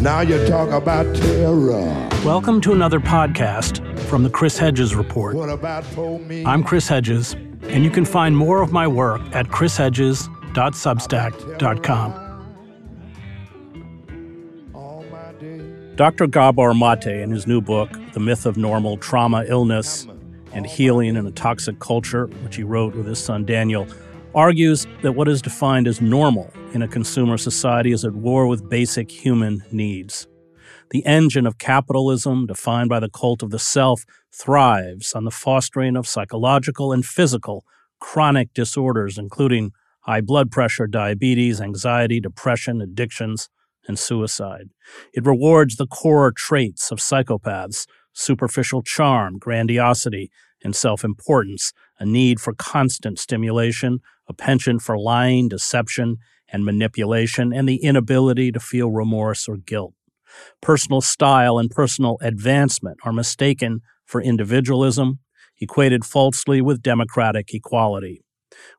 [0.00, 2.08] Now you talk about terror.
[2.24, 5.36] Welcome to another podcast from the Chris Hedges Report.
[5.36, 6.42] What about for me?
[6.46, 7.34] I'm Chris Hedges,
[7.64, 12.12] and you can find more of my work at chrishedges.substack.com.
[14.74, 15.96] All my days.
[15.96, 16.26] Dr.
[16.26, 20.06] Gabor Maté, in his new book, The Myth of Normal Trauma, Illness,
[20.54, 23.86] and Healing in a Toxic Culture, which he wrote with his son Daniel,
[24.34, 28.68] argues that what is defined as normal in a consumer society is at war with
[28.68, 30.26] basic human needs.
[30.90, 35.96] The engine of capitalism, defined by the cult of the self, thrives on the fostering
[35.96, 37.64] of psychological and physical
[38.00, 43.48] chronic disorders, including high blood pressure, diabetes, anxiety, depression, addictions,
[43.86, 44.70] and suicide.
[45.12, 50.30] It rewards the core traits of psychopaths superficial charm, grandiosity,
[50.62, 56.16] and self importance, a need for constant stimulation, a penchant for lying, deception,
[56.52, 59.94] and manipulation, and the inability to feel remorse or guilt.
[60.60, 65.18] Personal style and personal advancement are mistaken for individualism,
[65.60, 68.24] equated falsely with democratic equality.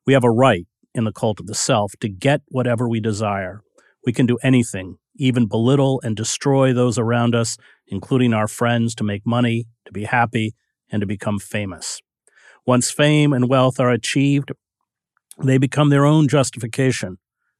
[0.05, 3.61] We have a right, in the cult of the self, to get whatever we desire.
[4.05, 7.57] We can do anything, even belittle and destroy those around us,
[7.87, 10.55] including our friends, to make money, to be happy,
[10.89, 12.01] and to become famous.
[12.65, 14.51] Once fame and wealth are achieved,
[15.43, 17.17] they become their own justification,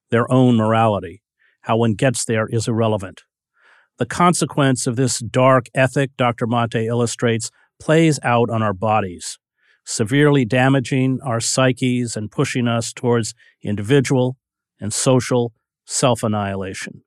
[0.10, 1.22] their own morality.
[1.62, 3.24] How one gets there is irrelevant.
[3.98, 6.48] The consequence of this dark ethic, Dr.
[6.48, 9.38] Maté illustrates, plays out on our bodies,
[9.86, 14.38] severely damaging our psyches and pushing us towards individual
[14.80, 15.54] and social
[15.86, 17.04] self annihilation.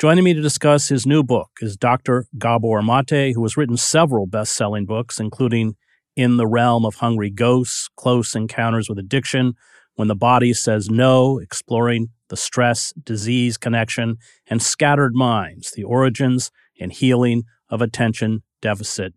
[0.00, 2.26] Joining me to discuss his new book is Dr.
[2.38, 5.76] Gabor Maté, who has written several best selling books, including
[6.16, 9.54] In the Realm of Hungry Ghosts, Close Encounters with Addiction,
[9.94, 14.16] When the Body Says No, Exploring the Stress Disease Connection,
[14.46, 16.50] and Scattered Minds, The Origins
[16.80, 19.14] and Healing of Attention Deficit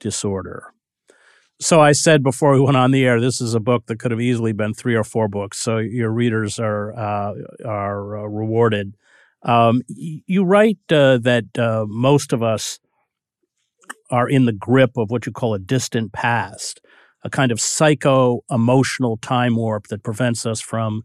[0.00, 0.74] Disorder.
[1.60, 4.10] So I said before we went on the air, this is a book that could
[4.10, 5.58] have easily been three or four books.
[5.58, 7.34] So your readers are uh,
[7.64, 8.96] are uh, rewarded.
[9.42, 12.80] Um, you write uh, that uh, most of us
[14.10, 16.80] are in the grip of what you call a distant past,
[17.22, 21.02] a kind of psycho emotional time warp that prevents us from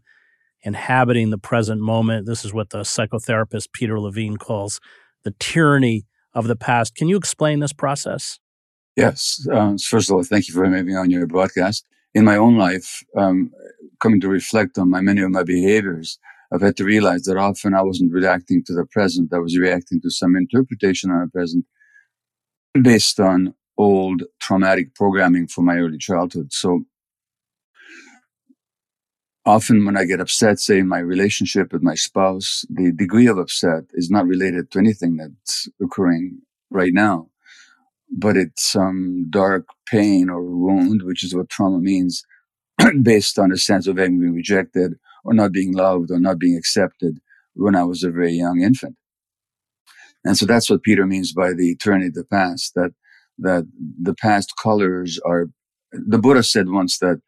[0.62, 2.26] inhabiting the present moment.
[2.26, 4.80] This is what the psychotherapist Peter Levine calls
[5.24, 6.94] the tyranny of the past.
[6.94, 8.38] Can you explain this process?
[8.96, 9.46] Yes.
[9.50, 11.86] Uh, first of all, thank you for having me on your broadcast.
[12.14, 13.50] In my own life, um,
[14.00, 16.18] coming to reflect on my many of my behaviors,
[16.52, 19.32] I've had to realize that often I wasn't reacting to the present.
[19.32, 21.64] I was reacting to some interpretation on the present
[22.74, 26.52] based on old traumatic programming from my early childhood.
[26.52, 26.84] So
[29.46, 33.38] often when I get upset, say in my relationship with my spouse, the degree of
[33.38, 37.28] upset is not related to anything that's occurring right now,
[38.10, 42.24] but it's some dark pain or wound, which is what trauma means,
[43.02, 44.94] based on a sense of having been rejected
[45.24, 47.18] or not being loved or not being accepted
[47.54, 48.96] when I was a very young infant.
[50.24, 52.90] And so that's what Peter means by the eternity of the past, that,
[53.38, 53.66] that
[54.00, 55.46] the past colors are,
[55.92, 57.20] the Buddha said once that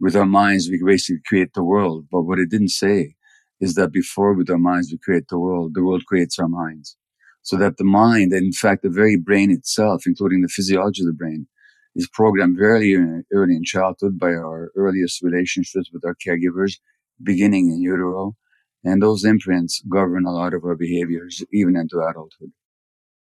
[0.00, 2.06] with our minds, we basically create the world.
[2.10, 3.14] But what it didn't say
[3.60, 6.96] is that before with our minds, we create the world, the world creates our minds.
[7.42, 11.06] So that the mind, and in fact, the very brain itself, including the physiology of
[11.06, 11.46] the brain,
[11.94, 12.94] is programmed very
[13.32, 16.74] early in childhood by our earliest relationships with our caregivers,
[17.22, 18.36] beginning in utero.
[18.86, 22.52] And those imprints govern a lot of our behaviors, even into adulthood.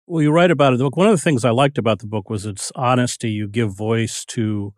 [0.09, 0.83] Well, you write about it.
[0.83, 3.31] One of the things I liked about the book was its honesty.
[3.31, 4.75] You give voice to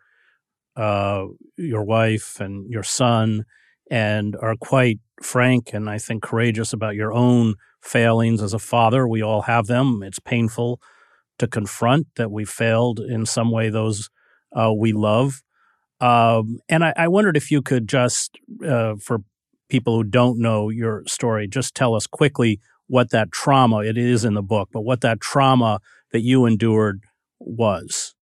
[0.76, 1.24] uh,
[1.56, 3.44] your wife and your son,
[3.90, 9.08] and are quite frank and I think courageous about your own failings as a father.
[9.08, 10.02] We all have them.
[10.02, 10.80] It's painful
[11.38, 14.10] to confront that we failed in some way those
[14.54, 15.42] uh, we love.
[16.00, 19.20] Um, and I, I, wondered if you could just, uh, for
[19.69, 24.25] people who don't know your story, just tell us quickly what that trauma, it is
[24.25, 25.81] in the book, but what that trauma
[26.12, 27.02] that you endured
[27.40, 28.14] was.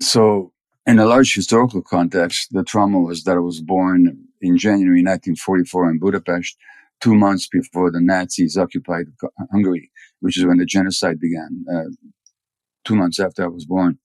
[0.00, 0.52] So,
[0.86, 5.90] in a large historical context, the trauma was that I was born in January 1944
[5.90, 6.56] in Budapest,
[7.00, 9.06] two months before the Nazis occupied
[9.50, 11.90] Hungary, which is when the genocide began, uh,
[12.84, 13.98] two months after I was born.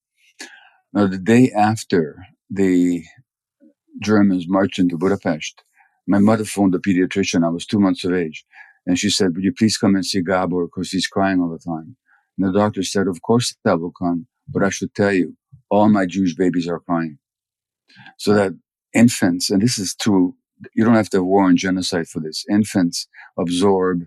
[0.94, 3.04] Now, the day after the
[4.02, 5.64] Germans marched into Budapest,
[6.08, 7.46] my mother phoned the pediatrician.
[7.46, 8.46] I was two months of age.
[8.86, 11.60] And she said, Would you please come and see Gabor because he's crying all the
[11.60, 11.96] time?
[12.38, 15.36] And the doctor said, Of course I will come, but I should tell you,
[15.70, 17.18] all my Jewish babies are crying.
[18.18, 18.54] So that
[18.94, 20.36] infants, and this is true,
[20.76, 22.46] you don't have to war and genocide for this.
[22.50, 23.08] Infants
[23.38, 24.04] absorb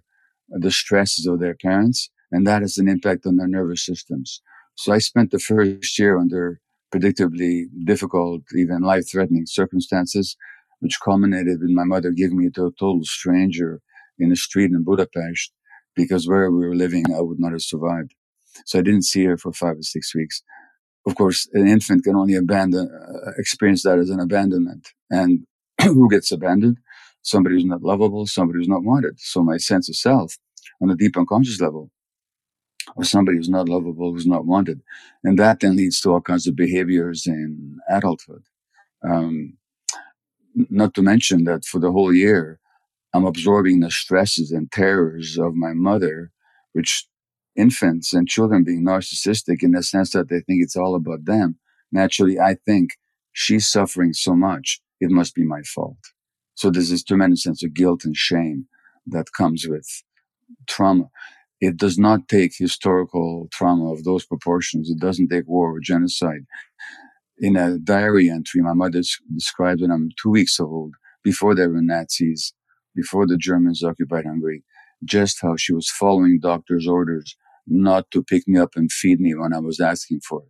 [0.48, 4.43] the stresses of their parents, and that has an impact on their nervous systems.
[4.75, 6.60] So I spent the first year under
[6.94, 10.37] predictably difficult, even life threatening circumstances,
[10.81, 13.81] which culminated with my mother giving me to a total stranger
[14.19, 15.52] in a street in Budapest
[15.94, 18.14] because where we were living, I would not have survived.
[18.67, 20.43] So I didn't see her for five or six weeks.
[21.06, 24.88] Of course, an infant can only abandon, uh, experience that as an abandonment.
[25.11, 25.46] And
[25.82, 26.79] who gets abandoned?
[27.22, 29.19] Somebody who's not lovable, somebody who's not wanted.
[29.20, 30.37] So my sense of self
[30.81, 31.90] on a deep unconscious level
[32.96, 34.81] or somebody who's not lovable, who's not wanted.
[35.25, 38.44] And that then leads to all kinds of behaviors in adulthood.
[39.08, 39.58] Um,
[40.56, 42.61] not to mention that for the whole year,
[43.14, 46.32] I'm absorbing the stresses and terrors of my mother,
[46.73, 47.06] which
[47.56, 51.58] infants and children being narcissistic in the sense that they think it's all about them.
[51.93, 52.91] Naturally, I think
[53.32, 55.99] she's suffering so much, it must be my fault.
[56.55, 58.67] So there's this tremendous sense of guilt and shame
[59.06, 59.88] that comes with
[60.67, 61.11] trauma.
[61.61, 64.91] It does not take historical trauma of those proportions.
[64.91, 66.47] It doesn't take war or genocide.
[67.38, 69.03] In a diary entry, my mother
[69.35, 72.55] describes when I'm two weeks old, before there were Nazis,
[72.94, 74.65] before the Germans occupied Hungary,
[75.05, 77.37] just how she was following doctor's orders
[77.67, 80.49] not to pick me up and feed me when I was asking for it.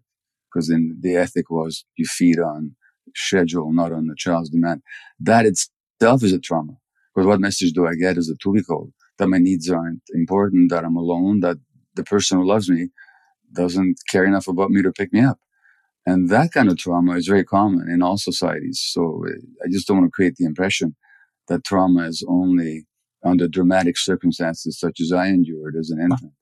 [0.48, 2.76] Because then the ethic was you feed on
[3.16, 4.82] schedule, not on the child's demand.
[5.18, 6.74] That itself is a trauma.
[7.14, 8.92] Because what message do I get as a two week old?
[9.18, 11.56] That my needs aren't important, that I'm alone, that
[11.94, 12.90] the person who loves me
[13.52, 15.40] doesn't care enough about me to pick me up.
[16.06, 18.80] And that kind of trauma is very common in all societies.
[18.80, 19.32] So uh,
[19.64, 20.94] I just don't want to create the impression
[21.48, 22.86] that trauma is only
[23.24, 26.32] under dramatic circumstances such as I endured as an infant.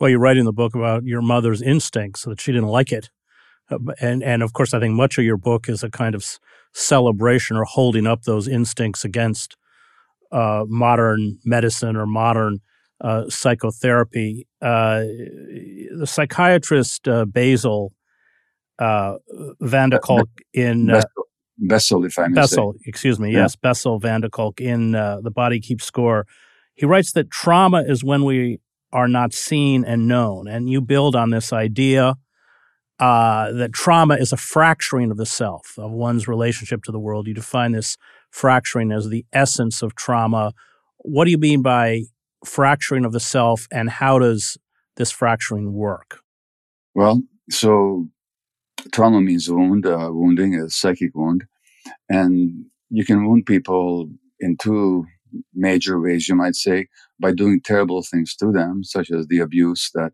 [0.00, 3.10] Well, you write in the book about your mother's instincts, that she didn't like it.
[3.70, 6.24] Uh, and, and of course, I think much of your book is a kind of
[6.72, 9.56] celebration or holding up those instincts against
[10.32, 12.60] uh, modern medicine or modern
[13.02, 14.46] uh, psychotherapy.
[14.60, 15.00] Uh,
[15.98, 17.92] the psychiatrist uh, Basil
[18.78, 19.16] uh,
[19.60, 21.02] van der Kolk in uh,
[21.58, 22.80] Bessel, if I may Bessel, say.
[22.86, 23.40] excuse me, yeah.
[23.40, 26.26] yes, Bessel van der Kolk in The Body Keeps Score.
[26.74, 28.60] He writes that trauma is when we
[28.92, 32.16] are not seen and known, and you build on this idea.
[32.98, 37.26] Uh, that trauma is a fracturing of the self, of one's relationship to the world.
[37.26, 37.96] You define this
[38.30, 40.52] fracturing as the essence of trauma.
[40.98, 42.02] What do you mean by
[42.44, 44.56] fracturing of the self, and how does
[44.96, 46.20] this fracturing work?
[46.94, 48.06] Well, so
[48.90, 51.44] trauma means wound, uh, wounding, a psychic wound.
[52.08, 55.06] And you can wound people in two
[55.54, 56.88] major ways, you might say,
[57.20, 60.12] by doing terrible things to them, such as the abuse that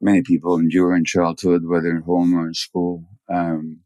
[0.00, 3.04] many people endure in childhood, whether in home or in school.
[3.32, 3.80] Um,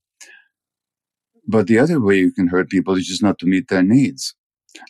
[1.47, 4.35] but the other way you can hurt people is just not to meet their needs.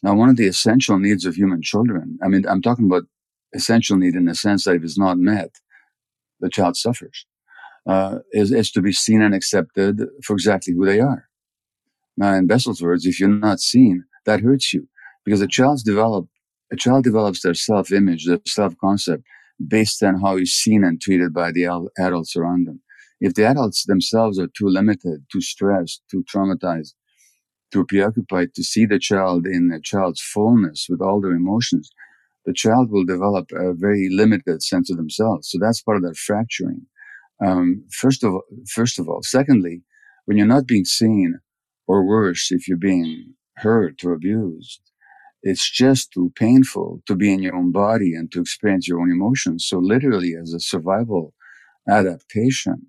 [0.02, 3.04] Now, one of the essential needs of human children, I mean, I'm talking about
[3.54, 5.50] essential need in the sense that if it's not met,
[6.40, 7.26] the child suffers
[7.88, 11.28] uh, is, is to be seen and accepted for exactly who they are.
[12.16, 14.86] Now, in Bessel's words, if you're not seen, that hurts you
[15.24, 16.26] because a child's develop,
[16.70, 19.22] a child develops their self-image, their self-concept
[19.66, 21.64] based on how he's seen and treated by the
[21.98, 22.80] adults around them.
[23.20, 26.94] If the adults themselves are too limited, too stressed, too traumatized,
[27.72, 31.90] too preoccupied to see the child in the child's fullness with all their emotions,
[32.46, 35.50] the child will develop a very limited sense of themselves.
[35.50, 36.86] So that's part of that fracturing.
[37.44, 38.34] Um, first of
[38.66, 39.82] first of all, secondly,
[40.24, 41.38] when you're not being seen,
[41.86, 44.80] or worse, if you're being hurt or abused,
[45.42, 49.10] it's just too painful to be in your own body and to experience your own
[49.10, 49.66] emotions.
[49.66, 51.34] So literally, as a survival
[51.88, 52.88] adaptation,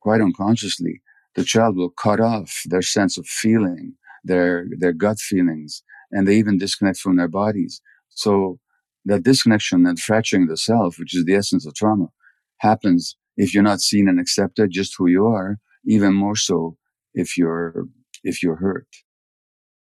[0.00, 1.02] quite unconsciously,
[1.34, 6.36] the child will cut off their sense of feeling, their their gut feelings, and they
[6.36, 7.80] even disconnect from their bodies.
[8.10, 8.58] So
[9.06, 12.08] that disconnection and fracturing the self, which is the essence of trauma,
[12.58, 16.76] happens if you're not seen and accepted just who you are, even more so
[17.14, 17.86] if you're
[18.22, 18.88] if you're hurt.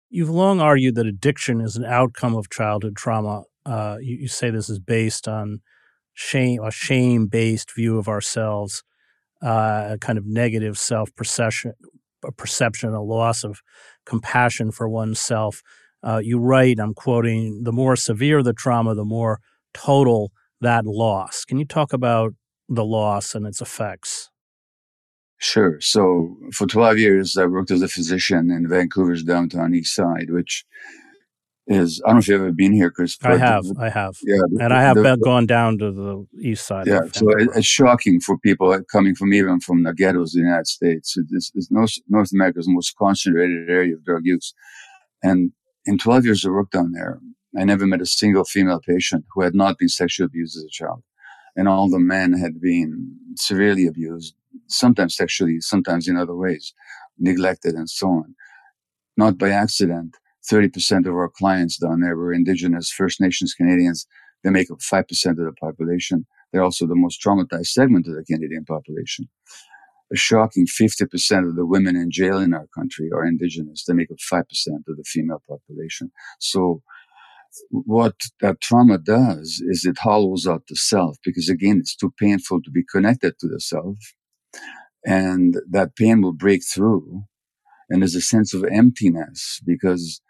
[0.08, 3.42] You've long argued that addiction is an outcome of childhood trauma.
[3.64, 5.60] Uh, you, you, say this is based on
[6.14, 8.84] shame, a shame-based view of ourselves,
[9.44, 11.72] uh, a kind of negative self-perception,
[12.24, 13.60] a perception, a loss of
[14.04, 15.62] compassion for oneself.
[16.06, 19.40] Uh, you write, I'm quoting, the more severe the trauma, the more
[19.74, 21.44] total that loss.
[21.44, 22.32] Can you talk about
[22.68, 24.30] the loss and its effects?
[25.38, 25.78] Sure.
[25.80, 30.64] So for 12 years, I worked as a physician in Vancouver's downtown east side, which
[31.66, 33.18] is, I don't know if you've ever been here, Chris.
[33.22, 33.64] I have.
[33.64, 34.16] The, I have.
[34.22, 34.36] Yeah.
[34.50, 36.86] The, and I have the, gone down to the east side.
[36.86, 37.00] Yeah.
[37.12, 40.46] So it, it's shocking for people uh, coming from even from the ghettos of the
[40.46, 41.16] United States.
[41.32, 44.54] It's, it's North, North America's most concentrated area of drug use.
[45.22, 45.52] And
[45.84, 47.20] in 12 years of work down there,
[47.58, 50.70] I never met a single female patient who had not been sexually abused as a
[50.70, 51.02] child.
[51.56, 54.34] And all the men had been severely abused,
[54.68, 56.74] sometimes sexually, sometimes in other ways,
[57.18, 58.34] neglected and so on.
[59.16, 60.16] Not by accident,
[60.50, 64.06] 30% of our clients down there were Indigenous First Nations Canadians.
[64.44, 66.26] They make up 5% of the population.
[66.52, 69.28] They're also the most traumatized segment of the Canadian population.
[70.12, 73.84] A shocking 50% of the women in jail in our country are Indigenous.
[73.84, 76.12] They make up 5% of the female population.
[76.38, 76.82] So
[77.70, 82.62] what that trauma does is it hollows out the self because again, it's too painful
[82.62, 83.96] to be connected to the self.
[85.04, 87.24] And that pain will break through.
[87.88, 90.20] And there's a sense of emptiness because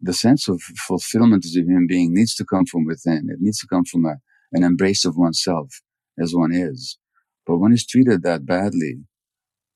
[0.00, 3.28] the sense of fulfillment as a human being needs to come from within.
[3.30, 4.16] It needs to come from a,
[4.52, 5.80] an embrace of oneself
[6.20, 6.98] as one is.
[7.46, 9.04] But when it's treated that badly,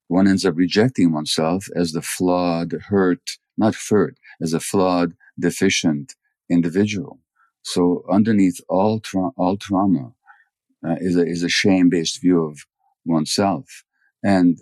[0.09, 6.14] one ends up rejecting oneself as the flawed, hurt, not hurt, as a flawed, deficient
[6.52, 7.21] individual.
[7.62, 10.12] So underneath all, tra- all trauma
[10.87, 12.59] uh, is a, is a shame-based view of
[13.04, 13.85] oneself.
[14.23, 14.59] And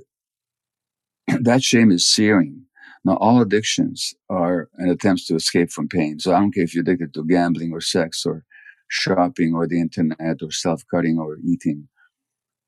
[1.41, 2.65] that shame is searing.
[3.05, 6.21] Now, all addictions are an attempt to escape from pain.
[6.21, 8.45] So I don't care if you're addicted to gambling or sex or
[8.89, 11.89] shopping or the internet or self-cutting or eating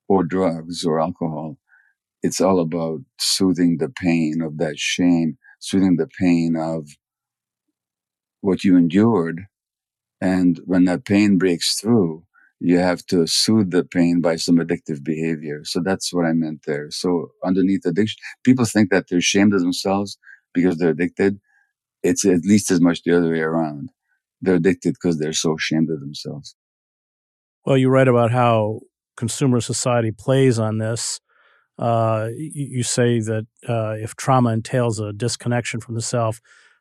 [0.07, 1.57] or drugs or alcohol.
[2.23, 6.89] It's all about soothing the pain of that shame, soothing the pain of
[8.43, 9.45] what you endured.
[10.19, 12.25] And when that pain breaks through,
[12.59, 15.61] you have to soothe the pain by some addictive behavior.
[15.63, 16.91] So that's what I meant there.
[16.91, 20.17] So underneath addiction, people think that they're ashamed of themselves
[20.53, 21.39] because they're addicted.
[22.03, 23.89] It's at least as much the other way around.
[24.41, 26.55] They're addicted because they're so ashamed of themselves.
[27.65, 28.81] Well, you write about how
[29.15, 31.21] consumer society plays on this.
[31.79, 36.39] Uh, you, say that uh, if trauma entails a disconnection from the self,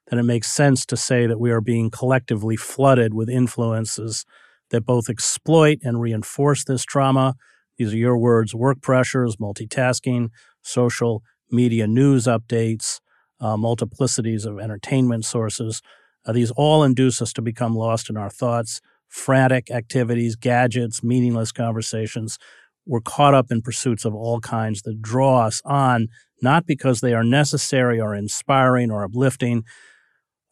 [0.09, 4.25] then it makes sense to say that we are being collectively flooded with influences
[4.71, 7.35] that both exploit and reinforce this trauma.
[7.79, 10.31] These are your words work pressures, multitasking,
[10.63, 13.01] social media news updates,
[13.41, 15.83] uh, multiplicities of entertainment sources.
[16.25, 21.53] Uh, these all induce us to become lost in our thoughts, frantic activities, gadgets, meaningless
[21.53, 22.39] conversations.
[22.87, 26.09] We're caught up in pursuits of all kinds that draw us on,
[26.41, 29.65] not because they are necessary or inspiring or uplifting,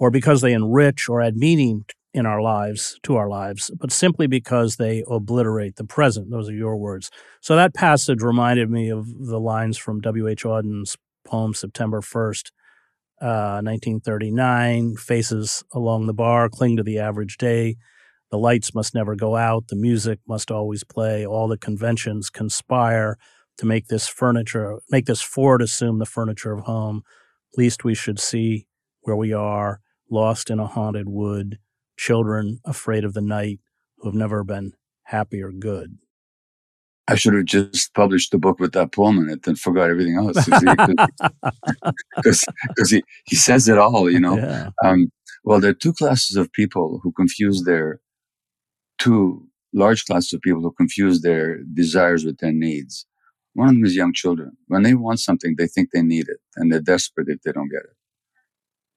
[0.00, 4.26] or because they enrich or add meaning in our lives, to our lives, but simply
[4.26, 6.30] because they obliterate the present.
[6.30, 7.10] Those are your words.
[7.40, 10.44] So that passage reminded me of the lines from W.H.
[10.44, 12.50] Auden's poem, September 1st,
[13.20, 17.76] uh, 1939 Faces along the bar cling to the average day.
[18.30, 19.68] The lights must never go out.
[19.68, 21.26] The music must always play.
[21.26, 23.18] All the conventions conspire
[23.58, 27.02] to make this furniture, make this Ford assume the furniture of home.
[27.56, 28.66] Least we should see
[29.02, 29.80] where we are,
[30.10, 31.58] lost in a haunted wood
[31.96, 33.60] children afraid of the night
[33.98, 34.72] who have never been
[35.04, 35.98] happy or good.
[37.08, 40.16] I should have just published the book with that poem in it and forgot everything
[40.16, 40.44] else.
[40.44, 40.64] Because
[42.90, 44.36] he, he says it all, you know.
[44.36, 44.70] Yeah.
[44.84, 45.10] Um,
[45.42, 48.00] well, there are two classes of people who confuse their,
[48.98, 53.06] two large classes of people who confuse their desires with their needs.
[53.54, 54.56] One of them is young children.
[54.68, 57.70] When they want something, they think they need it and they're desperate if they don't
[57.70, 57.96] get it.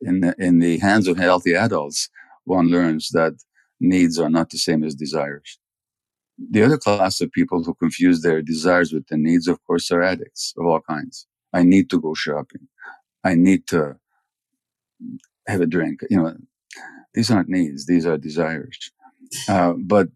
[0.06, 2.10] In the, in the hands of healthy adults,
[2.46, 3.34] one learns that
[3.80, 5.60] needs are not the same as desires.
[6.52, 10.02] The other class of people who confuse their desires with the needs, of course, are
[10.02, 11.28] addicts of all kinds.
[11.54, 12.68] I need to go shopping.
[13.24, 13.98] I need to
[15.48, 16.02] have a drink.
[16.10, 16.34] You know,
[17.14, 18.92] these aren't needs; these are desires.
[19.48, 20.10] Uh, but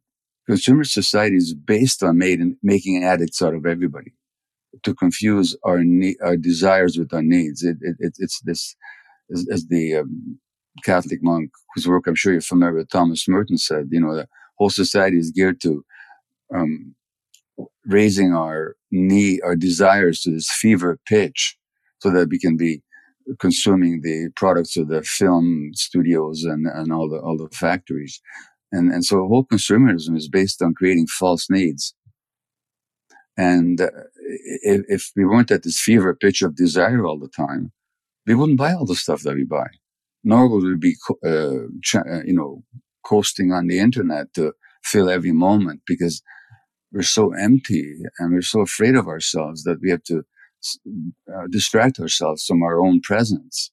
[0.48, 4.14] consumer society is based on made, making addicts out of everybody
[4.84, 7.64] to confuse our ne- our desires with our needs.
[7.64, 8.76] It, it, it's this
[9.32, 10.40] as, as the um,
[10.84, 14.28] Catholic monk whose work I'm sure you're familiar with, Thomas Merton said, you know, the
[14.58, 15.84] whole society is geared to
[16.54, 16.96] um,
[17.86, 21.58] raising our need, our desires to this fever pitch
[22.00, 22.82] so that we can be
[23.40, 28.22] consuming the products of the film studios and, and all the, all the factories.
[28.72, 31.94] And, and so whole consumerism is based on creating false needs.
[33.38, 33.90] And uh,
[34.64, 37.72] if, if we weren't at this fever pitch of desire all the time,
[38.28, 39.68] we wouldn't buy all the stuff that we buy
[40.28, 41.68] nor would we be, uh,
[42.00, 42.62] uh, you know,
[43.06, 44.52] coasting on the internet to
[44.84, 46.22] fill every moment because
[46.92, 50.24] we're so empty and we're so afraid of ourselves that we have to
[51.34, 53.72] uh, distract ourselves from our own presence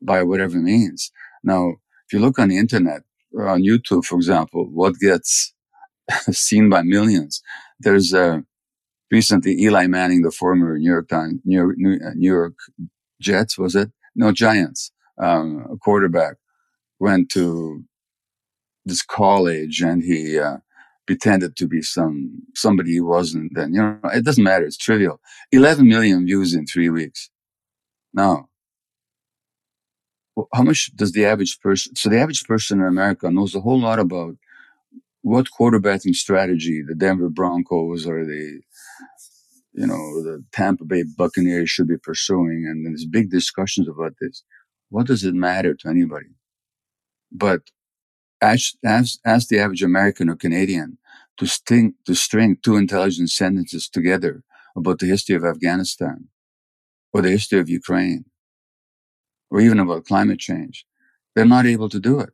[0.00, 1.12] by whatever means.
[1.44, 1.74] Now,
[2.06, 3.02] if you look on the internet,
[3.38, 5.52] on YouTube, for example, what gets
[6.30, 7.42] seen by millions,
[7.78, 8.38] there's uh,
[9.10, 12.54] recently Eli Manning, the former New York Times, New York, New York
[13.20, 13.90] Jets, was it?
[14.14, 16.36] No, Giants um, quarterback
[16.98, 17.84] went to
[18.84, 20.58] this college and he uh,
[21.06, 23.54] pretended to be some somebody he wasn't.
[23.54, 24.64] Then you know, it doesn't matter.
[24.64, 25.20] It's trivial.
[25.52, 27.30] 11 million views in three weeks.
[28.12, 28.48] Now,
[30.54, 31.94] how much does the average person?
[31.96, 34.36] So the average person in America knows a whole lot about
[35.22, 38.60] what quarterbacking strategy the Denver Broncos or the
[39.72, 44.42] you know the Tampa Bay Buccaneers should be pursuing, and there's big discussions about this.
[44.88, 46.30] What does it matter to anybody?
[47.32, 47.62] But
[48.42, 50.98] ask, ask, ask the average American or Canadian
[51.38, 54.42] to string to string two intelligent sentences together
[54.76, 56.28] about the history of Afghanistan
[57.12, 58.24] or the history of Ukraine
[59.50, 60.86] or even about climate change.
[61.34, 62.32] They're not able to do it.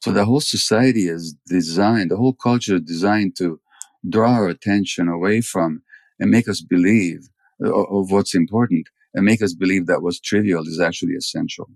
[0.00, 3.60] So the whole society is designed, the whole culture is designed to
[4.08, 5.82] draw our attention away from
[6.18, 7.28] and make us believe
[7.60, 11.70] of what's important and make us believe that what's trivial is actually essential.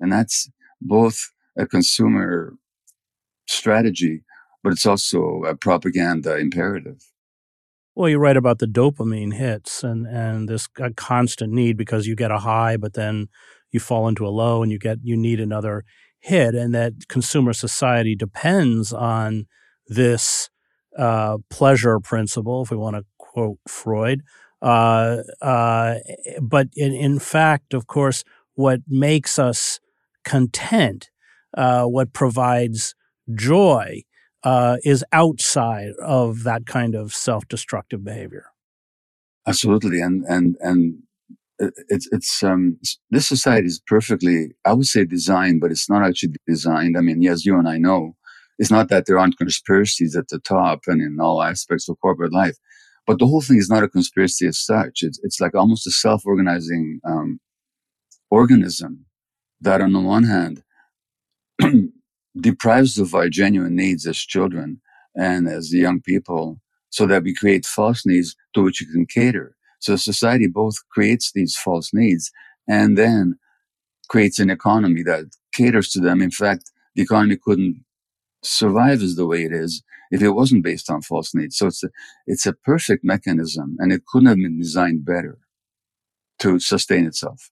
[0.00, 2.54] And that's both a consumer
[3.46, 4.22] strategy,
[4.62, 7.02] but it's also a propaganda imperative.
[7.94, 12.30] Well, you write about the dopamine hits and, and this constant need because you get
[12.30, 13.26] a high, but then
[13.72, 15.84] you fall into a low and you get you need another
[16.20, 19.46] hit, and that consumer society depends on
[19.86, 20.48] this
[20.96, 23.04] uh, pleasure principle, if we want to
[23.38, 24.22] quote Freud.
[24.60, 25.94] Uh, uh,
[26.42, 29.78] but in, in fact, of course, what makes us
[30.24, 31.10] content,
[31.56, 32.94] uh, what provides
[33.34, 34.02] joy,
[34.42, 38.46] uh, is outside of that kind of self-destructive behavior.
[39.46, 41.02] Absolutely, and and and
[41.88, 42.78] it's it's um
[43.10, 46.96] this society is perfectly I would say designed, but it's not actually designed.
[46.98, 48.16] I mean, yes, you and I know
[48.58, 52.32] it's not that there aren't conspiracies at the top and in all aspects of corporate
[52.32, 52.56] life,
[53.08, 55.02] but the whole thing is not a conspiracy as such.
[55.02, 57.40] It's it's like almost a self-organizing um,
[58.30, 59.06] organism
[59.62, 60.62] that, on the one hand,
[62.38, 64.82] deprives of our genuine needs as children
[65.16, 66.60] and as young people
[66.90, 69.56] so that we create false needs to which you can cater.
[69.80, 72.30] So society both creates these false needs
[72.68, 73.38] and then
[74.10, 76.20] creates an economy that caters to them.
[76.20, 77.82] In fact, the economy couldn't
[78.42, 81.56] survive as the way it is if it wasn't based on false needs.
[81.56, 81.88] So it's a,
[82.26, 85.38] it's a perfect mechanism and it couldn't have been designed better
[86.40, 87.50] to sustain itself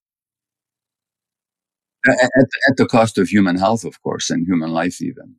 [2.09, 2.31] at,
[2.69, 5.37] at, the cost of human health, of course, and human life even.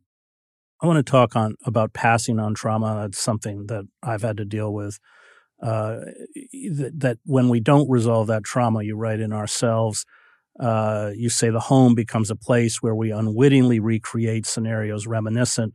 [0.81, 2.99] I want to talk on about passing on trauma.
[3.01, 4.99] That's something that I've had to deal with.
[5.61, 6.01] Uh,
[6.75, 10.05] that, that, when we don't resolve that trauma, you write in ourselves,
[10.59, 15.73] uh, you say the home becomes a place where we unwittingly recreate scenarios reminiscent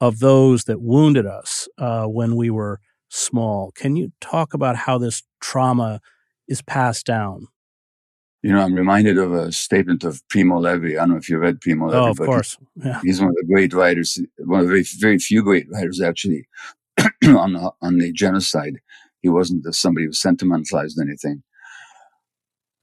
[0.00, 3.72] of those that wounded us uh, when we were small.
[3.72, 6.00] Can you talk about how this trauma
[6.48, 7.48] is passed down?
[8.42, 10.92] You know, I'm reminded of a statement of Primo Levi.
[10.92, 11.98] I don't know if you read Primo Levi.
[11.98, 12.56] Oh, of course.
[12.76, 13.00] Yeah.
[13.02, 16.48] He's one of the great writers, one of the very, very few great writers, actually,
[17.24, 18.80] on, the, on the genocide.
[19.20, 21.42] He wasn't somebody who sentimentalized anything.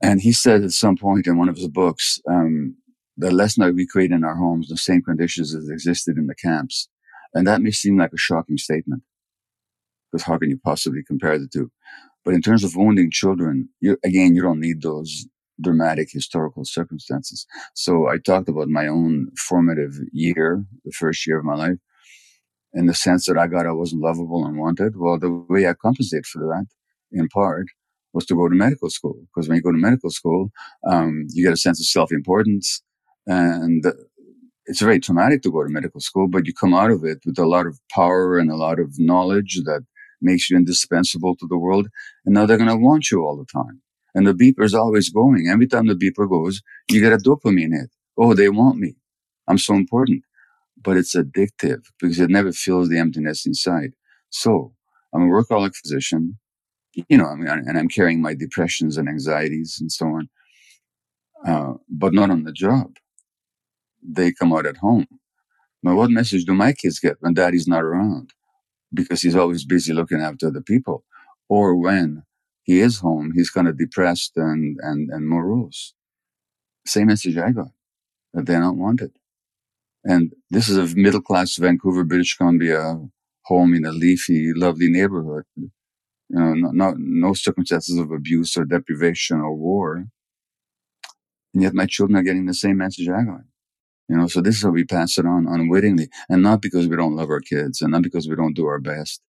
[0.01, 2.75] And he said at some point in one of his books um,
[3.17, 6.87] that let's not recreate in our homes the same conditions as existed in the camps.
[7.33, 9.03] And that may seem like a shocking statement,
[10.11, 11.71] because how can you possibly compare the two?
[12.23, 15.25] But in terms of wounding children, you, again, you don't need those
[15.59, 17.47] dramatic historical circumstances.
[17.73, 21.77] So I talked about my own formative year, the first year of my life,
[22.73, 24.97] in the sense that I got I wasn't lovable and wanted.
[24.97, 26.67] Well, the way I compensate for that,
[27.11, 27.67] in part,
[28.17, 29.17] was to go to medical school.
[29.27, 30.41] Because when you go to medical school,
[30.93, 32.67] um, you get a sense of self-importance,
[33.27, 33.81] and
[34.69, 36.27] it's very traumatic to go to medical school.
[36.33, 38.89] But you come out of it with a lot of power and a lot of
[38.97, 39.83] knowledge that
[40.29, 41.85] makes you indispensable to the world.
[42.25, 43.77] And now they're going to want you all the time.
[44.15, 45.47] And the beeper is always going.
[45.55, 46.55] Every time the beeper goes,
[46.91, 47.91] you get a dopamine hit.
[48.17, 48.95] Oh, they want me.
[49.47, 50.23] I'm so important.
[50.85, 53.91] But it's addictive because it never fills the emptiness inside.
[54.29, 54.73] So
[55.13, 56.39] I'm a workaholic physician,
[57.09, 60.29] you know, I mean, and I'm carrying my depressions and anxieties and so on,
[61.47, 62.97] uh, but not on the job.
[64.01, 65.07] They come out at home.
[65.83, 68.31] Now, what message do my kids get when daddy's not around?
[68.93, 71.03] Because he's always busy looking after the people.
[71.49, 72.23] Or when
[72.63, 75.93] he is home, he's kind of depressed and, and, and morose.
[76.85, 77.71] Same message I got,
[78.33, 79.11] that they're not wanted.
[80.03, 82.99] And this is a middle class Vancouver, British Columbia
[83.43, 85.43] home in a leafy, lovely neighborhood.
[86.29, 90.05] You know, no, no, no circumstances of abuse or deprivation or war.
[91.53, 93.41] And yet my children are getting the same message I got.
[94.09, 96.09] You know, so this is how we pass it on unwittingly.
[96.29, 98.79] And not because we don't love our kids and not because we don't do our
[98.79, 99.21] best,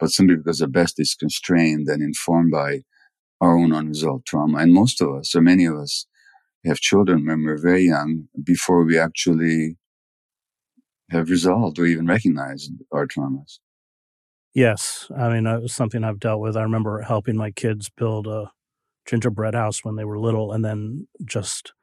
[0.00, 2.82] but simply because the best is constrained and informed by
[3.40, 4.58] our own unresolved trauma.
[4.58, 6.06] And most of us, or many of us,
[6.64, 9.76] have children when we're very young before we actually
[11.10, 13.58] have resolved or even recognized our traumas.
[14.56, 15.10] Yes.
[15.14, 16.56] I mean, it was something I've dealt with.
[16.56, 18.50] I remember helping my kids build a
[19.04, 21.74] gingerbread house when they were little, and then just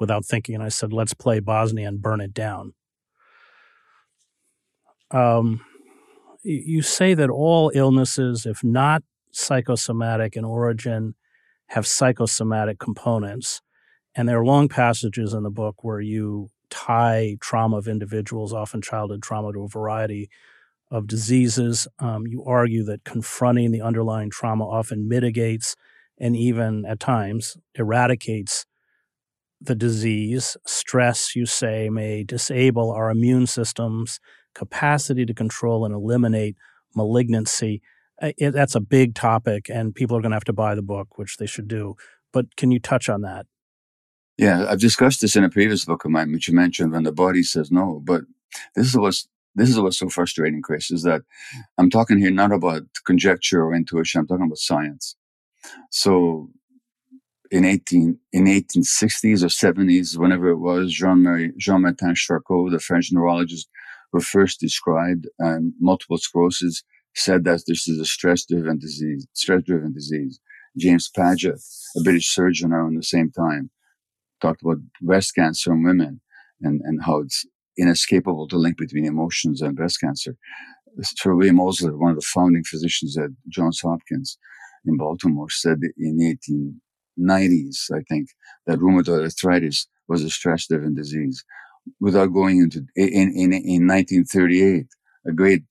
[0.00, 2.72] without thinking, I said, let's play Bosnia and burn it down.
[5.10, 5.60] Um,
[6.42, 11.14] you say that all illnesses, if not psychosomatic in origin,
[11.66, 13.60] have psychosomatic components.
[14.14, 18.80] And there are long passages in the book where you tie trauma of individuals, often
[18.80, 20.30] childhood trauma, to a variety
[20.92, 21.88] of diseases.
[21.98, 25.74] Um, you argue that confronting the underlying trauma often mitigates
[26.18, 28.66] and even at times eradicates
[29.60, 30.56] the disease.
[30.66, 34.20] Stress, you say, may disable our immune system's
[34.54, 36.56] capacity to control and eliminate
[36.94, 37.80] malignancy.
[38.20, 41.16] It, that's a big topic, and people are going to have to buy the book,
[41.16, 41.96] which they should do.
[42.32, 43.46] But can you touch on that?
[44.36, 47.12] Yeah, I've discussed this in a previous book of mine, which you mentioned when the
[47.12, 48.00] body says no.
[48.04, 48.22] But
[48.76, 51.22] this is what's this is what's so frustrating, Chris, is that
[51.78, 54.20] I'm talking here not about conjecture or intuition.
[54.20, 55.16] I'm talking about science.
[55.90, 56.48] So
[57.50, 62.80] in 18 in 1860s or 70s, whenever it was, Jean Marie Jean Martin Charcot, the
[62.80, 63.68] French neurologist,
[64.10, 66.82] who first described um, multiple sclerosis,
[67.14, 69.26] said that this is a stress-driven disease.
[69.34, 70.40] Stress-driven disease.
[70.78, 71.60] James Paget,
[71.98, 73.70] a British surgeon, around the same time,
[74.40, 76.22] talked about breast cancer in women
[76.62, 77.44] and, and how it's
[77.78, 80.36] inescapable to link between emotions and breast cancer.
[81.02, 84.38] Sir William Osler, one of the founding physicians at Johns Hopkins
[84.84, 86.36] in Baltimore, said in the
[87.18, 88.28] 1890s, I think,
[88.66, 91.44] that rheumatoid arthritis was a stress-driven disease.
[92.00, 94.86] Without going into in in, in 1938,
[95.26, 95.64] a great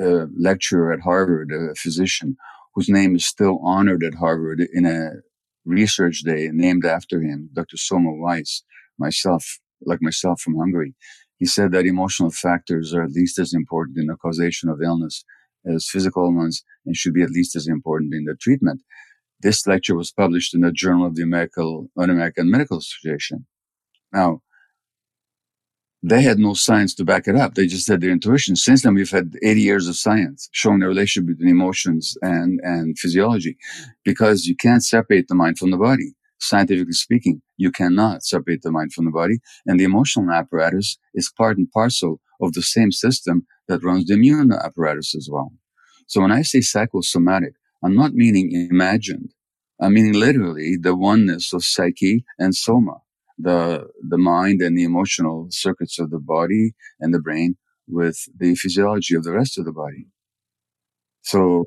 [0.00, 2.36] uh, lecturer at Harvard, a physician
[2.74, 5.10] whose name is still honored at Harvard in a
[5.64, 7.76] research day named after him, Dr.
[7.76, 8.62] Soma Weiss,
[8.98, 10.94] myself, like myself from Hungary.
[11.38, 15.24] He said that emotional factors are at least as important in the causation of illness
[15.66, 18.82] as physical ones and should be at least as important in the treatment.
[19.40, 23.46] This lecture was published in the Journal of the American, American Medical Association.
[24.12, 24.42] Now,
[26.02, 27.54] they had no science to back it up.
[27.54, 28.54] They just had their intuition.
[28.56, 32.98] Since then, we've had 80 years of science showing the relationship between emotions and, and
[32.98, 33.56] physiology
[34.04, 36.14] because you can't separate the mind from the body.
[36.40, 39.40] Scientifically speaking, you cannot separate the mind from the body.
[39.66, 44.14] And the emotional apparatus is part and parcel of the same system that runs the
[44.14, 45.52] immune apparatus as well.
[46.06, 47.52] So when I say psychosomatic,
[47.84, 49.34] I'm not meaning imagined.
[49.80, 53.02] I'm meaning literally the oneness of psyche and soma
[53.38, 58.54] the the mind and the emotional circuits of the body and the brain with the
[58.56, 60.08] physiology of the rest of the body.
[61.22, 61.64] So,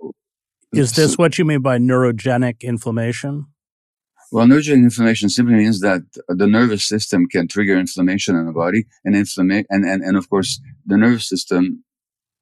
[0.73, 3.45] is this so, what you mean by neurogenic inflammation?
[4.31, 8.85] Well, neurogenic inflammation simply means that the nervous system can trigger inflammation in the body,
[9.03, 11.83] and inflammation, and, and and of course, the nervous system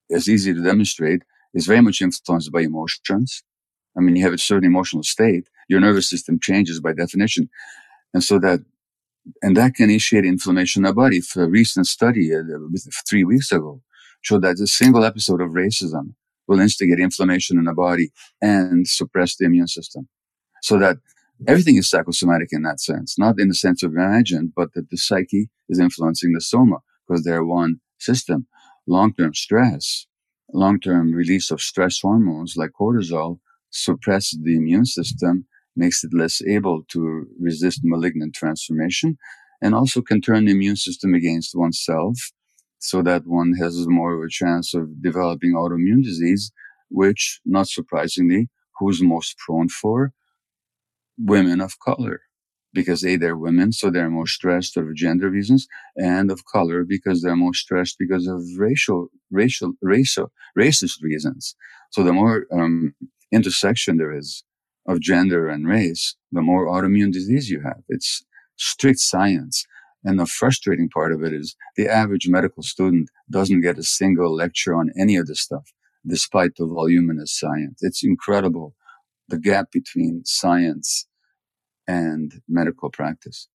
[0.09, 1.23] is easy to demonstrate
[1.55, 3.43] is very much influenced by emotions.
[3.97, 7.49] I mean, you have a certain emotional state, your nervous system changes by definition,
[8.13, 8.59] and so that
[9.41, 11.21] and that can initiate inflammation in the body.
[11.21, 12.41] For a recent study uh,
[13.09, 13.81] three weeks ago
[14.21, 16.13] showed that a single episode of racism
[16.47, 20.07] will instigate inflammation in the body and suppress the immune system.
[20.61, 20.97] So that
[21.47, 24.97] everything is psychosomatic in that sense, not in the sense of imagined, but that the
[24.97, 28.47] psyche is influencing the soma because they're one system.
[28.87, 30.07] Long-term stress,
[30.53, 36.83] long-term release of stress hormones like cortisol suppresses the immune system makes it less able
[36.89, 39.17] to resist malignant transformation
[39.61, 42.17] and also can turn the immune system against oneself
[42.79, 46.51] so that one has more of a chance of developing autoimmune disease,
[46.89, 48.49] which, not surprisingly,
[48.79, 50.13] who's most prone for?
[51.19, 52.21] Women of color.
[52.71, 57.21] Because A, they're women, so they're more stressed for gender reasons, and of color because
[57.21, 61.55] they're more stressed because of racial, racial, racial, racist reasons.
[61.89, 62.93] So the more um,
[63.31, 64.43] intersection there is
[64.87, 67.81] of gender and race, the more autoimmune disease you have.
[67.89, 68.23] It's
[68.57, 69.65] strict science.
[70.03, 74.33] And the frustrating part of it is the average medical student doesn't get a single
[74.33, 75.71] lecture on any of this stuff,
[76.07, 77.79] despite the voluminous science.
[77.81, 78.75] It's incredible
[79.27, 81.05] the gap between science
[81.89, 83.47] and medical practice.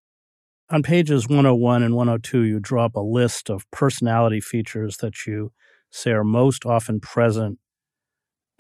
[0.71, 5.53] On pages 101 and 102, you draw up a list of personality features that you
[5.91, 7.59] say are most often present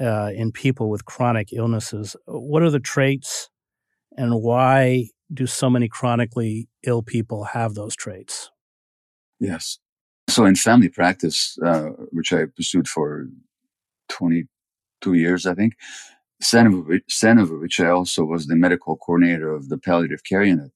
[0.00, 2.14] uh, in people with chronic illnesses.
[2.26, 3.50] What are the traits
[4.16, 8.50] and why do so many chronically ill people have those traits?
[9.40, 9.78] Yes.
[10.28, 13.26] So in family practice, uh, which I pursued for
[14.10, 15.74] 22 years, I think,
[16.52, 20.72] which I also was the medical coordinator of the palliative care unit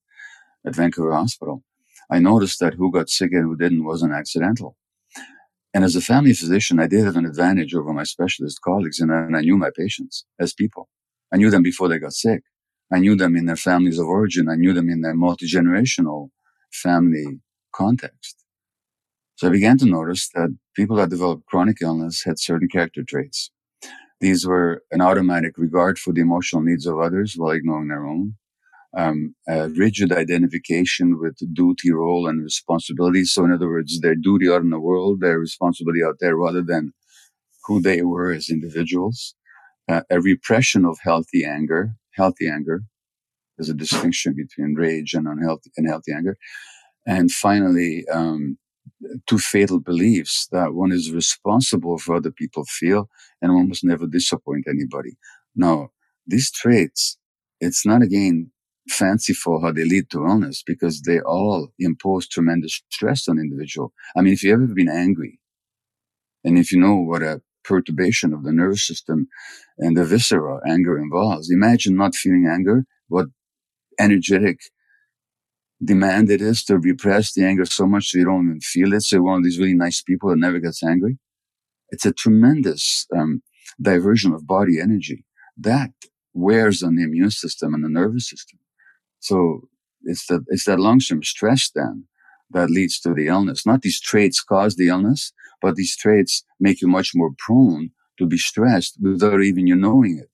[0.67, 1.63] at Vancouver Hospital,
[2.11, 4.77] I noticed that who got sick and who didn't wasn't accidental.
[5.75, 9.13] And as a family physician, I did have an advantage over my specialist colleagues, and
[9.13, 10.89] I knew my patients as people.
[11.33, 12.43] I knew them before they got sick.
[12.91, 14.49] I knew them in their families of origin.
[14.49, 16.31] I knew them in their multi generational
[16.73, 17.41] family
[17.75, 18.45] context.
[19.37, 23.51] So I began to notice that people that developed chronic illness had certain character traits.
[24.21, 28.35] These were an automatic regard for the emotional needs of others while ignoring their own,
[28.97, 33.25] um, a rigid identification with duty, role, and responsibility.
[33.25, 36.63] So, in other words, their duty out in the world, their responsibility out there, rather
[36.63, 36.93] than
[37.67, 39.35] who they were as individuals.
[39.89, 41.95] Uh, a repression of healthy anger.
[42.13, 42.83] Healthy anger.
[43.57, 46.37] There's a distinction between rage and unhealthy and healthy anger.
[47.07, 48.59] And finally, um,
[49.27, 53.09] two fatal beliefs that one is responsible for other people feel
[53.43, 55.17] and one must never disappoint anybody.
[55.55, 55.91] Now,
[56.27, 57.19] these traits,
[57.61, 58.51] it's not again
[58.89, 63.93] fanciful how they lead to illness because they all impose tremendous stress on individual.
[64.17, 65.41] I mean, if you've ever been angry
[66.45, 69.29] and if you know what a perturbation of the nervous system
[69.79, 73.27] and the viscera anger involves, imagine not feeling anger, what
[73.99, 74.61] energetic
[75.83, 79.03] demand it is to repress the anger so much so you don't even feel it.
[79.03, 81.19] So you're one of these really nice people that never gets angry.
[81.91, 83.43] It's a tremendous um,
[83.81, 85.25] diversion of body energy
[85.57, 85.91] that
[86.35, 88.59] wears on the immune system and the nervous system.
[89.21, 89.69] So
[90.03, 92.05] it's that it's that long-term stress then
[92.51, 93.67] that leads to the illness.
[93.67, 98.27] Not these traits cause the illness, but these traits make you much more prone to
[98.27, 100.31] be stressed without even you knowing it.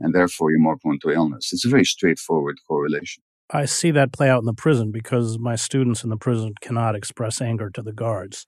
[0.00, 1.52] And therefore you're more prone to illness.
[1.52, 3.22] It's a very straightforward correlation.
[3.50, 6.94] I see that play out in the prison because my students in the prison cannot
[6.94, 8.46] express anger to the guards.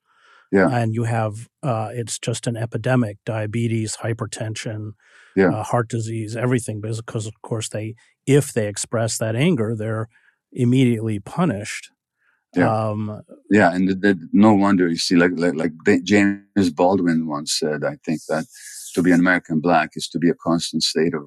[0.53, 0.69] Yeah.
[0.69, 4.93] And you have, uh, it's just an epidemic diabetes, hypertension,
[5.37, 5.55] yeah.
[5.55, 6.81] uh, heart disease, everything.
[6.81, 7.95] Because, of course, they,
[8.27, 10.09] if they express that anger, they're
[10.53, 11.91] immediately punished.
[12.57, 12.89] Yeah.
[12.89, 13.73] Um, yeah.
[13.73, 17.97] And the, the, no wonder you see, like, like, like James Baldwin once said, I
[18.05, 18.45] think that
[18.95, 21.23] to be an American black is to be a constant state of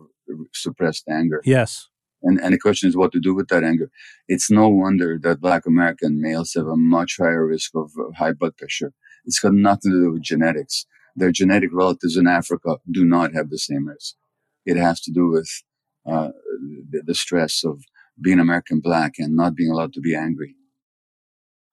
[0.53, 1.41] suppressed anger.
[1.45, 1.87] Yes.
[2.23, 3.91] And, and the question is what to do with that anger.
[4.27, 8.57] It's no wonder that black American males have a much higher risk of high blood
[8.57, 8.93] pressure.
[9.25, 10.85] It's got nothing to do with genetics.
[11.15, 14.15] Their genetic relatives in Africa do not have the same risk.
[14.65, 15.49] It has to do with
[16.09, 16.29] uh,
[16.89, 17.81] the, the stress of
[18.21, 20.55] being American black and not being allowed to be angry.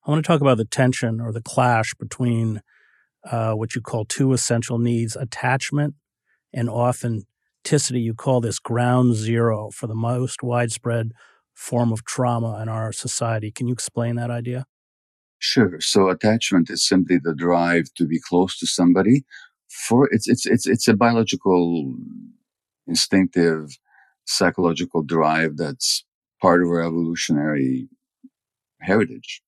[0.04, 2.62] I want to talk about the tension or the clash between
[3.30, 5.94] uh, what you call two essential needs attachment
[6.52, 7.26] and often
[8.00, 11.12] you call this ground zero for the most widespread
[11.54, 13.50] form of trauma in our society.
[13.50, 14.66] Can you explain that idea?
[15.38, 15.80] Sure.
[15.80, 19.24] So attachment is simply the drive to be close to somebody.
[19.68, 21.94] For it's it's it's it's a biological,
[22.86, 23.78] instinctive,
[24.26, 26.04] psychological drive that's
[26.42, 27.88] part of our evolutionary
[28.80, 29.42] heritage.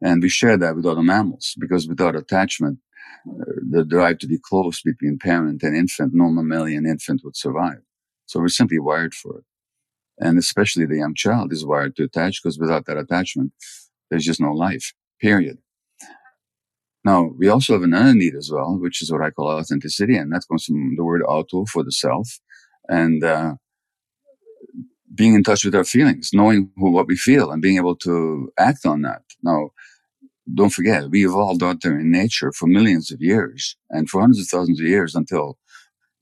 [0.00, 2.78] And we share that with other mammals because without attachment,
[3.24, 7.82] the drive to be close between parent and infant, no mammalian infant would survive.
[8.26, 9.44] So we're simply wired for it.
[10.18, 13.52] And especially the young child is wired to attach because without that attachment,
[14.10, 15.58] there's just no life, period.
[17.04, 20.16] Now, we also have another need as well, which is what I call authenticity.
[20.16, 22.40] And that comes from the word auto for the self
[22.88, 23.54] and, uh,
[25.14, 28.50] being in touch with our feelings, knowing who, what we feel and being able to
[28.58, 29.22] act on that.
[29.42, 29.70] Now,
[30.54, 34.40] don't forget, we evolved out there in nature for millions of years and for hundreds
[34.40, 35.58] of thousands of years until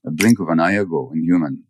[0.05, 1.63] a blink of an eye ago in human,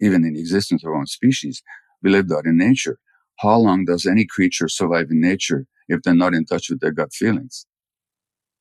[0.00, 1.62] even in existence of our own species,
[2.02, 2.98] we lived out in nature.
[3.40, 6.92] How long does any creature survive in nature if they're not in touch with their
[6.92, 7.66] gut feelings?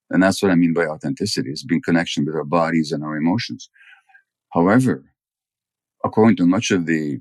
[0.10, 3.16] And that's what I mean by authenticity is being connection with our bodies and our
[3.16, 3.70] emotions.
[4.54, 5.06] However,
[6.04, 7.20] according to much of the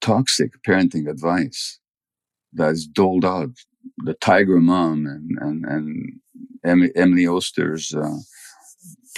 [0.00, 1.78] toxic parenting advice
[2.52, 3.50] that's doled out
[3.98, 6.12] the Tiger Mom and and
[6.62, 8.18] and Emily Oster's uh,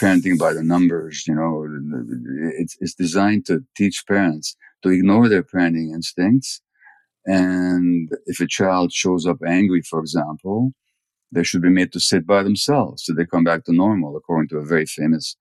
[0.01, 1.27] parenting by the numbers.
[1.27, 1.67] You know,
[2.59, 6.61] it's it's designed to teach parents to ignore their parenting instincts,
[7.27, 10.73] and if a child shows up angry, for example,
[11.33, 14.49] they should be made to sit by themselves so they come back to normal, according
[14.49, 15.37] to a very famous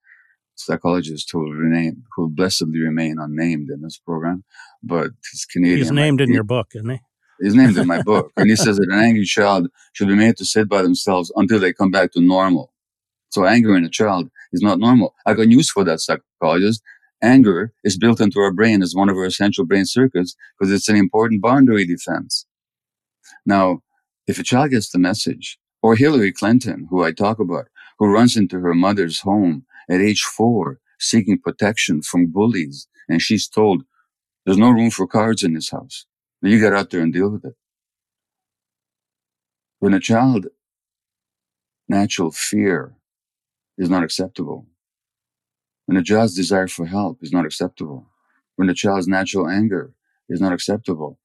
[0.56, 4.44] psychologist who will rename, who will blessedly remain unnamed in this program,
[4.84, 5.78] but he's Canadian.
[5.80, 7.00] He's named like, in your book, isn't he?
[7.39, 8.32] His name's in my book.
[8.38, 11.60] And he says that an angry child should be made to sit by themselves until
[11.60, 12.73] they come back to normal.
[13.30, 15.13] So anger in a child is not normal.
[15.26, 16.82] I got news for that psychologist.
[17.21, 20.89] Anger is built into our brain as one of our essential brain circuits because it's
[20.89, 22.45] an important boundary defense.
[23.45, 23.82] Now,
[24.28, 28.36] if a child gets the message, or Hillary Clinton, who I talk about, who runs
[28.36, 33.84] into her mother's home at age four, seeking protection from bullies, and she's told,
[34.45, 36.06] there's no room for cards in this house.
[36.41, 37.56] You get out there and deal with it.
[39.80, 40.47] When a child,
[41.88, 42.95] natural fear
[43.78, 44.67] is not acceptable.
[45.88, 48.08] When a child's desire for help is not acceptable.
[48.56, 49.93] When a child's natural anger
[50.30, 51.19] is not acceptable.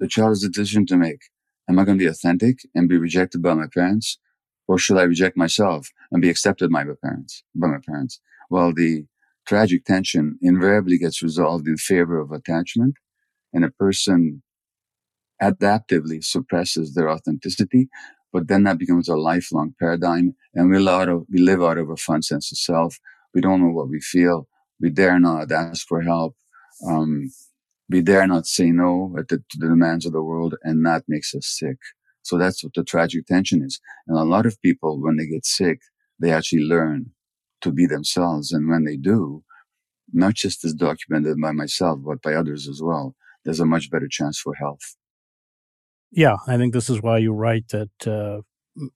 [0.00, 1.22] The child has a decision to make.
[1.68, 4.18] Am I going to be authentic and be rejected by my parents?
[4.66, 8.20] Or should I reject myself and be accepted by my parents, by my parents?
[8.50, 9.06] Well, the
[9.46, 12.96] tragic tension invariably gets resolved in favor of attachment
[13.54, 14.42] and a person
[15.42, 17.88] adaptively suppresses their authenticity,
[18.32, 21.78] but then that becomes a lifelong paradigm and we, live out of, we live out
[21.78, 22.98] of a fun sense of self.
[23.32, 24.48] We don't know what we feel.
[24.80, 26.36] We dare not ask for help.
[26.86, 27.30] Um,
[27.88, 31.34] we dare not say no the, to the demands of the world, and that makes
[31.34, 31.78] us sick.
[32.22, 33.80] So that's what the tragic tension is.
[34.06, 35.80] And a lot of people, when they get sick,
[36.18, 37.12] they actually learn
[37.60, 38.52] to be themselves.
[38.52, 39.44] And when they do,
[40.12, 43.14] not just as documented by myself, but by others as well,
[43.44, 44.96] there's a much better chance for health.
[46.10, 48.40] Yeah, I think this is why you write that uh,